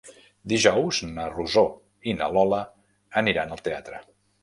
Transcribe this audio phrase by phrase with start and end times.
[0.53, 1.65] Dijous na Rosó
[2.13, 2.65] i na Lola
[3.25, 4.07] aniran al teatre.